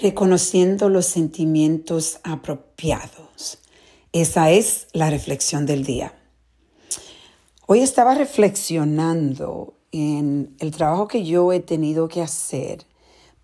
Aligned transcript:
reconociendo 0.00 0.88
los 0.88 1.06
sentimientos 1.06 2.20
apropiados. 2.22 3.58
Esa 4.12 4.50
es 4.50 4.88
la 4.92 5.10
reflexión 5.10 5.66
del 5.66 5.84
día. 5.84 6.14
Hoy 7.66 7.80
estaba 7.80 8.14
reflexionando 8.14 9.74
en 9.92 10.56
el 10.58 10.70
trabajo 10.70 11.06
que 11.06 11.24
yo 11.24 11.52
he 11.52 11.60
tenido 11.60 12.08
que 12.08 12.22
hacer 12.22 12.86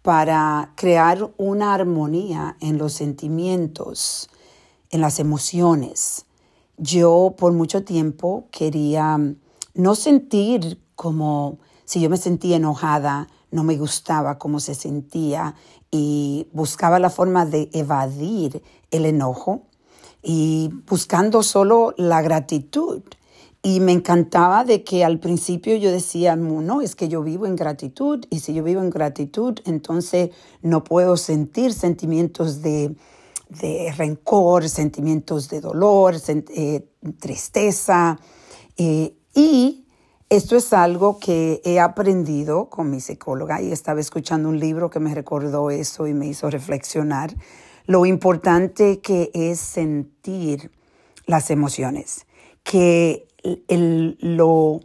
para 0.03 0.72
crear 0.77 1.30
una 1.37 1.74
armonía 1.74 2.56
en 2.60 2.78
los 2.78 2.92
sentimientos, 2.92 4.28
en 4.90 5.00
las 5.00 5.18
emociones. 5.18 6.26
Yo 6.78 7.34
por 7.36 7.52
mucho 7.52 7.84
tiempo 7.84 8.48
quería 8.50 9.18
no 9.74 9.94
sentir 9.94 10.80
como 10.94 11.58
si 11.84 12.00
yo 12.00 12.10
me 12.10 12.16
sentía 12.16 12.56
enojada, 12.56 13.28
no 13.51 13.65
me 13.65 13.76
gustaba 13.76 14.38
cómo 14.38 14.60
se 14.60 14.74
sentía 14.74 15.54
y 15.90 16.48
buscaba 16.52 16.98
la 16.98 17.10
forma 17.10 17.47
de 17.47 17.70
evadir 17.73 18.62
el 18.91 19.07
enojo 19.07 19.62
y 20.23 20.70
buscando 20.89 21.43
solo 21.43 21.95
la 21.97 22.23
gratitud. 22.23 23.03
Y 23.62 23.80
me 23.80 23.93
encantaba 23.93 24.65
de 24.65 24.84
que 24.84 25.05
al 25.05 25.19
principio 25.19 25.77
yo 25.77 25.91
decía, 25.91 26.37
no, 26.37 26.83
es 26.83 26.95
que 26.95 27.09
yo 27.09 27.23
vivo 27.23 27.47
en 27.47 27.56
gratitud 27.56 28.25
y 28.30 28.41
si 28.41 28.55
yo 28.55 28.62
vivo 28.62 28.80
en 28.80 28.91
gratitud, 28.91 29.59
entonces 29.65 30.31
no 30.62 30.84
puedo 30.84 31.17
sentir 31.17 31.73
sentimientos 31.73 32.62
de, 32.62 32.95
rencor, 33.97 34.69
sentimientos 34.69 35.48
de 35.48 35.61
dolor, 35.61 36.15
eh, 36.28 36.89
tristeza. 37.19 38.19
Eh, 38.77 39.17
y 39.34 39.86
esto 40.29 40.57
es 40.57 40.73
algo 40.73 41.19
que 41.19 41.61
he 41.65 41.79
aprendido 41.79 42.69
con 42.69 42.91
mi 42.91 43.01
psicóloga 43.01 43.62
y 43.62 43.71
estaba 43.71 44.01
escuchando 44.01 44.48
un 44.48 44.59
libro 44.59 44.91
que 44.91 44.98
me 44.98 45.15
recordó 45.15 45.71
eso 45.71 46.09
y 46.09 46.15
me 46.15 46.27
hizo 46.27 46.51
reflexionar 46.51 47.34
lo 47.87 48.05
importante 48.07 48.98
que 48.98 49.31
es 49.33 49.61
sentir 49.61 50.73
las 51.27 51.50
emociones, 51.50 52.27
que 52.65 53.28
lo, 54.19 54.81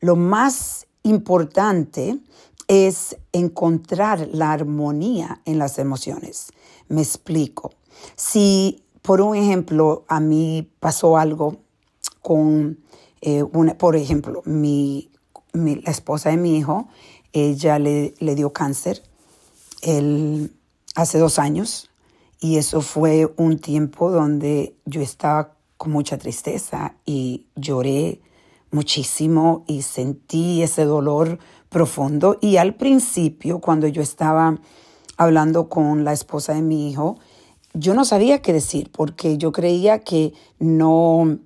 lo 0.00 0.16
más 0.16 0.86
importante 1.02 2.18
es 2.66 3.16
encontrar 3.32 4.28
la 4.32 4.52
armonía 4.52 5.42
en 5.44 5.58
las 5.58 5.78
emociones. 5.78 6.52
Me 6.88 7.02
explico. 7.02 7.72
Si, 8.14 8.82
por 9.02 9.20
un 9.20 9.36
ejemplo, 9.36 10.04
a 10.08 10.20
mí 10.20 10.70
pasó 10.80 11.18
algo 11.18 11.58
con 12.22 12.78
eh, 13.20 13.44
por 13.78 13.96
ejemplo, 13.96 14.42
mi, 14.44 15.10
la 15.52 15.90
esposa 15.90 16.30
de 16.30 16.36
mi 16.36 16.56
hijo, 16.56 16.88
ella 17.32 17.78
le, 17.78 18.14
le 18.18 18.34
dio 18.34 18.52
cáncer 18.52 19.02
hace 20.94 21.18
dos 21.18 21.38
años 21.38 21.90
y 22.40 22.56
eso 22.56 22.80
fue 22.80 23.32
un 23.36 23.58
tiempo 23.58 24.10
donde 24.10 24.76
yo 24.84 25.00
estaba 25.00 25.56
con 25.76 25.92
mucha 25.92 26.18
tristeza 26.18 26.96
y 27.04 27.46
lloré 27.54 28.20
muchísimo 28.70 29.64
y 29.66 29.82
sentí 29.82 30.62
ese 30.62 30.84
dolor 30.84 31.38
profundo. 31.68 32.38
Y 32.40 32.56
al 32.56 32.74
principio, 32.74 33.60
cuando 33.60 33.86
yo 33.86 34.02
estaba 34.02 34.58
hablando 35.16 35.68
con 35.68 36.04
la 36.04 36.12
esposa 36.12 36.54
de 36.54 36.62
mi 36.62 36.90
hijo, 36.90 37.18
yo 37.74 37.94
no 37.94 38.04
sabía 38.04 38.40
qué 38.40 38.52
decir 38.52 38.90
porque 38.90 39.38
yo 39.38 39.52
creía 39.52 40.00
que 40.00 40.32
no, 40.58 41.38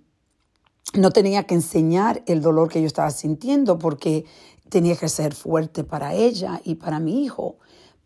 no 0.95 1.11
tenía 1.11 1.45
que 1.45 1.55
enseñar 1.55 2.23
el 2.27 2.41
dolor 2.41 2.69
que 2.69 2.81
yo 2.81 2.87
estaba 2.87 3.11
sintiendo 3.11 3.79
porque 3.79 4.25
tenía 4.69 4.97
que 4.97 5.09
ser 5.09 5.35
fuerte 5.35 5.85
para 5.85 6.15
ella 6.15 6.61
y 6.65 6.77
para 6.77 7.01
mi 7.01 7.25
hijo. 7.25 7.57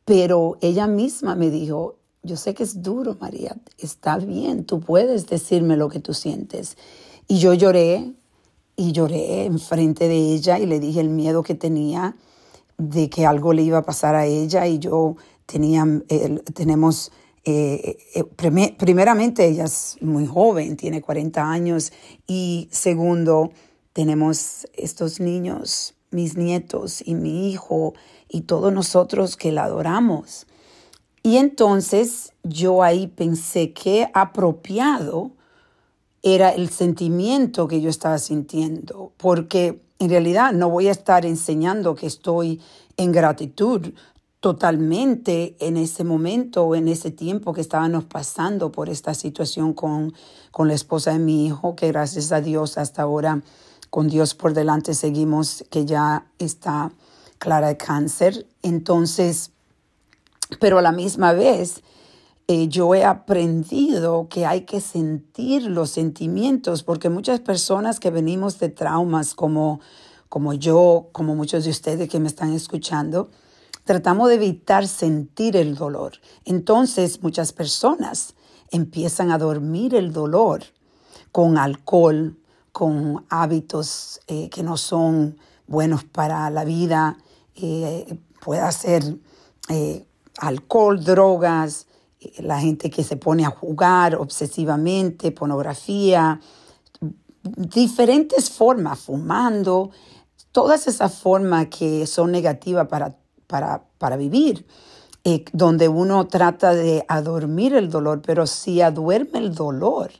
Pero 0.04 0.58
ella 0.60 0.86
misma 0.86 1.34
me 1.34 1.50
dijo, 1.50 1.96
yo 2.22 2.36
sé 2.36 2.54
que 2.54 2.62
es 2.62 2.82
duro, 2.82 3.16
María, 3.20 3.56
está 3.78 4.18
bien, 4.18 4.64
tú 4.64 4.80
puedes 4.80 5.26
decirme 5.26 5.76
lo 5.76 5.88
que 5.88 6.00
tú 6.00 6.14
sientes. 6.14 6.76
Y 7.28 7.38
yo 7.38 7.54
lloré 7.54 8.12
y 8.76 8.92
lloré 8.92 9.44
enfrente 9.44 10.08
de 10.08 10.34
ella 10.34 10.58
y 10.58 10.66
le 10.66 10.80
dije 10.80 11.00
el 11.00 11.10
miedo 11.10 11.42
que 11.42 11.54
tenía 11.54 12.16
de 12.76 13.08
que 13.08 13.24
algo 13.24 13.52
le 13.52 13.62
iba 13.62 13.78
a 13.78 13.84
pasar 13.84 14.14
a 14.14 14.26
ella 14.26 14.66
y 14.66 14.78
yo 14.78 15.16
tenía, 15.46 15.86
tenemos 16.54 17.12
eh, 17.44 17.98
eh, 18.14 18.24
primeramente, 18.78 19.46
ella 19.46 19.64
es 19.64 19.96
muy 20.00 20.26
joven, 20.26 20.76
tiene 20.76 21.02
40 21.02 21.42
años, 21.42 21.92
y 22.26 22.68
segundo, 22.70 23.52
tenemos 23.92 24.66
estos 24.72 25.20
niños, 25.20 25.94
mis 26.10 26.36
nietos 26.36 27.02
y 27.04 27.14
mi 27.14 27.50
hijo, 27.50 27.94
y 28.28 28.42
todos 28.42 28.72
nosotros 28.72 29.36
que 29.36 29.52
la 29.52 29.64
adoramos. 29.64 30.46
Y 31.22 31.36
entonces 31.36 32.32
yo 32.42 32.82
ahí 32.82 33.06
pensé 33.06 33.72
que 33.72 34.10
apropiado 34.14 35.32
era 36.22 36.50
el 36.50 36.70
sentimiento 36.70 37.68
que 37.68 37.80
yo 37.80 37.90
estaba 37.90 38.18
sintiendo, 38.18 39.12
porque 39.18 39.80
en 39.98 40.08
realidad 40.10 40.52
no 40.52 40.70
voy 40.70 40.88
a 40.88 40.92
estar 40.92 41.26
enseñando 41.26 41.94
que 41.94 42.06
estoy 42.06 42.60
en 42.96 43.12
gratitud 43.12 43.92
totalmente 44.44 45.56
en 45.58 45.78
ese 45.78 46.04
momento 46.04 46.64
o 46.64 46.74
en 46.74 46.86
ese 46.86 47.10
tiempo 47.10 47.54
que 47.54 47.62
estábamos 47.62 48.04
pasando 48.04 48.70
por 48.70 48.90
esta 48.90 49.14
situación 49.14 49.72
con, 49.72 50.12
con 50.50 50.68
la 50.68 50.74
esposa 50.74 51.14
de 51.14 51.18
mi 51.18 51.46
hijo, 51.46 51.74
que 51.74 51.88
gracias 51.88 52.30
a 52.30 52.42
Dios 52.42 52.76
hasta 52.76 53.00
ahora 53.00 53.40
con 53.88 54.06
Dios 54.06 54.34
por 54.34 54.52
delante 54.52 54.92
seguimos 54.92 55.64
que 55.70 55.86
ya 55.86 56.26
está 56.38 56.92
clara 57.38 57.68
de 57.68 57.78
cáncer. 57.78 58.46
Entonces, 58.60 59.50
pero 60.60 60.76
a 60.76 60.82
la 60.82 60.92
misma 60.92 61.32
vez, 61.32 61.80
eh, 62.46 62.68
yo 62.68 62.94
he 62.94 63.02
aprendido 63.02 64.28
que 64.28 64.44
hay 64.44 64.66
que 64.66 64.82
sentir 64.82 65.62
los 65.62 65.88
sentimientos, 65.88 66.82
porque 66.82 67.08
muchas 67.08 67.40
personas 67.40 67.98
que 67.98 68.10
venimos 68.10 68.58
de 68.58 68.68
traumas 68.68 69.34
como, 69.34 69.80
como 70.28 70.52
yo, 70.52 71.08
como 71.12 71.34
muchos 71.34 71.64
de 71.64 71.70
ustedes 71.70 72.10
que 72.10 72.20
me 72.20 72.28
están 72.28 72.52
escuchando, 72.52 73.30
tratamos 73.84 74.28
de 74.28 74.34
evitar 74.36 74.88
sentir 74.88 75.56
el 75.56 75.76
dolor. 75.76 76.14
Entonces 76.44 77.22
muchas 77.22 77.52
personas 77.52 78.34
empiezan 78.70 79.30
a 79.30 79.38
dormir 79.38 79.94
el 79.94 80.12
dolor 80.12 80.64
con 81.30 81.58
alcohol, 81.58 82.38
con 82.72 83.24
hábitos 83.28 84.20
eh, 84.26 84.48
que 84.50 84.62
no 84.62 84.76
son 84.76 85.38
buenos 85.66 86.04
para 86.04 86.50
la 86.50 86.64
vida. 86.64 87.18
Eh, 87.54 88.18
puede 88.42 88.70
ser 88.72 89.16
eh, 89.68 90.06
alcohol, 90.38 91.02
drogas, 91.04 91.86
la 92.38 92.58
gente 92.58 92.90
que 92.90 93.04
se 93.04 93.16
pone 93.16 93.44
a 93.44 93.50
jugar 93.50 94.16
obsesivamente, 94.16 95.30
pornografía, 95.30 96.40
diferentes 97.42 98.48
formas, 98.48 99.00
fumando, 99.00 99.90
todas 100.52 100.86
esas 100.86 101.14
formas 101.14 101.66
que 101.66 102.06
son 102.06 102.32
negativas 102.32 102.88
para 102.88 103.16
para, 103.98 104.16
vivir, 104.16 104.66
eh, 105.22 105.44
donde 105.52 105.88
uno 105.88 106.26
trata 106.26 106.74
de 106.74 107.04
adormir 107.06 107.74
el 107.74 107.88
dolor, 107.88 108.20
pero 108.20 108.48
si 108.48 108.80
aduerme 108.80 109.38
el 109.38 109.54
dolor, 109.54 110.10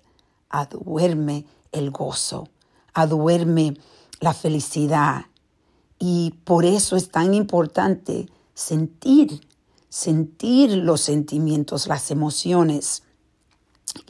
aduerme 0.50 1.44
el 1.72 1.90
gozo, 1.90 2.48
aduerme 2.92 3.76
la 4.20 4.34
felicidad. 4.34 5.26
Y 5.98 6.34
por 6.44 6.64
eso 6.64 6.96
es 6.96 7.10
tan 7.10 7.34
importante 7.34 8.28
sentir, 8.54 9.46
sentir 9.88 10.70
los 10.76 11.00
sentimientos, 11.00 11.88
las 11.88 12.12
emociones. 12.12 13.02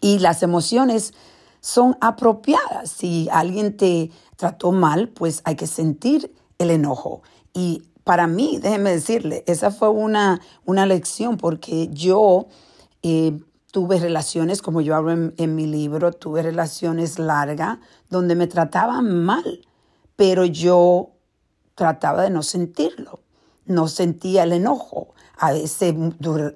Y 0.03 0.19
las 0.19 0.43
emociones 0.43 1.15
son 1.61 1.97
apropiadas. 2.03 2.91
Si 2.91 3.29
alguien 3.33 3.77
te 3.77 4.11
trató 4.37 4.71
mal, 4.71 5.09
pues 5.09 5.41
hay 5.45 5.57
que 5.57 5.67
sentir 5.67 6.35
el 6.59 6.71
enojo. 6.71 7.23
Y 7.55 7.85
para 8.05 8.27
mí, 8.27 8.59
déjeme 8.63 8.91
decirle, 8.91 9.43
esa 9.47 9.71
fue 9.71 9.89
una, 9.89 10.41
una 10.67 10.85
lección 10.85 11.39
porque 11.39 11.89
yo 11.91 12.47
eh, 13.03 13.41
tuve 13.71 13.99
relaciones, 13.99 14.63
como 14.63 14.83
yo 14.83 14.95
hablo 14.95 15.33
en, 15.37 15.55
mi 15.57 15.67
libro, 15.67 16.13
tuve 16.13 16.43
relaciones 16.43 17.19
largas 17.19 17.79
donde 18.11 18.37
me 18.37 18.47
trataban 18.47 19.25
mal, 19.25 19.67
pero 20.17 20.45
yo 20.45 21.11
trataba 21.75 22.23
de 22.23 22.31
no 22.31 22.43
sentirlo, 22.43 23.21
no 23.65 23.89
sentía 23.89 24.45
el 24.45 24.53
enojo. 24.53 25.15
A 25.37 25.51
veces 25.51 25.93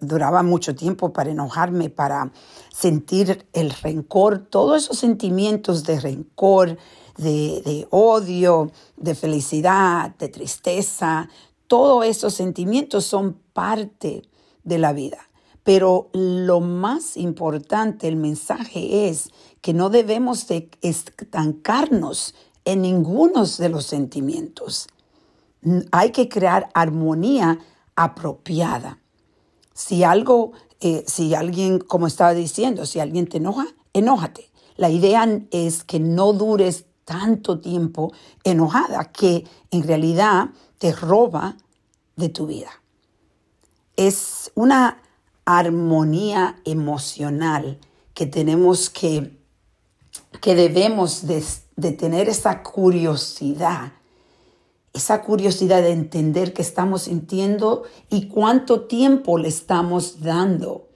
duraba 0.00 0.44
mucho 0.44 0.76
tiempo 0.76 1.12
para 1.12 1.30
enojarme, 1.30 1.90
para 1.90 2.30
sentir 2.72 3.48
el 3.52 3.70
rencor, 3.70 4.38
todos 4.38 4.84
esos 4.84 4.98
sentimientos 4.98 5.82
de 5.82 5.98
rencor, 5.98 6.78
de, 7.18 7.86
odio, 7.90 8.70
de 8.96 9.14
felicidad, 9.14 10.14
de 10.16 10.28
tristeza. 10.28 11.28
Todos 11.66 12.06
esos 12.06 12.34
sentimientos 12.34 13.04
son 13.04 13.34
parte 13.52 14.22
de 14.64 14.78
la 14.78 14.92
vida. 14.92 15.18
Pero 15.64 16.08
lo 16.14 16.60
más 16.60 17.16
importante, 17.16 18.08
el 18.08 18.16
mensaje 18.16 19.08
es 19.08 19.30
que 19.60 19.74
no 19.74 19.90
debemos 19.90 20.46
de 20.48 20.70
estancarnos 20.80 22.34
en 22.64 22.82
ninguno 22.82 23.44
de 23.44 23.68
los 23.68 23.84
sentimientos. 23.84 24.86
Hay 25.90 26.12
que 26.12 26.28
crear 26.28 26.70
armonía 26.72 27.58
apropiada. 27.96 29.00
Si 29.74 30.04
algo, 30.04 30.52
eh, 30.80 31.04
si 31.06 31.34
alguien, 31.34 31.80
como 31.80 32.06
estaba 32.06 32.32
diciendo, 32.32 32.86
si 32.86 33.00
alguien 33.00 33.26
te 33.26 33.36
enoja, 33.36 33.66
enójate. 33.92 34.50
La 34.76 34.90
idea 34.90 35.26
es 35.50 35.82
que 35.82 35.98
no 35.98 36.32
dures 36.32 36.86
tanto 37.08 37.58
tiempo 37.58 38.12
enojada, 38.44 39.10
que 39.10 39.46
en 39.70 39.82
realidad 39.82 40.50
te 40.76 40.92
roba 40.92 41.56
de 42.16 42.28
tu 42.28 42.46
vida. 42.46 42.82
Es 43.96 44.52
una 44.54 45.00
armonía 45.46 46.60
emocional 46.66 47.78
que 48.12 48.26
tenemos 48.26 48.90
que, 48.90 49.40
que 50.42 50.54
debemos 50.54 51.26
de, 51.26 51.92
tener 51.92 52.28
esa 52.28 52.62
curiosidad, 52.62 53.94
esa 54.92 55.22
curiosidad 55.22 55.80
de 55.80 55.92
entender 55.92 56.52
qué 56.52 56.60
estamos 56.60 57.04
sintiendo 57.04 57.84
y 58.10 58.28
cuánto 58.28 58.82
tiempo 58.82 59.38
le 59.38 59.48
estamos 59.48 60.20
dando 60.20 60.88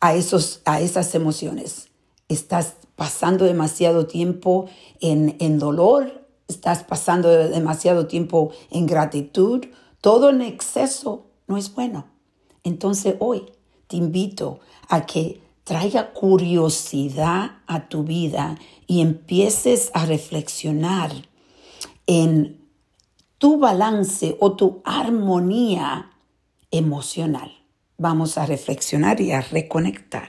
a, 0.00 0.14
esos, 0.14 0.60
a 0.64 0.80
esas 0.80 1.14
emociones. 1.14 1.88
Estás 2.28 2.74
pasando 3.02 3.46
demasiado 3.46 4.06
tiempo 4.06 4.66
en, 5.00 5.34
en 5.40 5.58
dolor, 5.58 6.24
estás 6.46 6.84
pasando 6.84 7.30
demasiado 7.30 8.06
tiempo 8.06 8.52
en 8.70 8.86
gratitud, 8.86 9.64
todo 10.00 10.30
en 10.30 10.40
exceso 10.40 11.26
no 11.48 11.56
es 11.56 11.74
bueno. 11.74 12.06
Entonces 12.62 13.16
hoy 13.18 13.46
te 13.88 13.96
invito 13.96 14.60
a 14.88 15.04
que 15.04 15.40
traiga 15.64 16.12
curiosidad 16.12 17.56
a 17.66 17.88
tu 17.88 18.04
vida 18.04 18.56
y 18.86 19.00
empieces 19.00 19.90
a 19.94 20.06
reflexionar 20.06 21.10
en 22.06 22.64
tu 23.38 23.58
balance 23.58 24.36
o 24.38 24.54
tu 24.54 24.80
armonía 24.84 26.12
emocional. 26.70 27.50
Vamos 27.98 28.38
a 28.38 28.46
reflexionar 28.46 29.20
y 29.20 29.32
a 29.32 29.40
reconectar. 29.40 30.28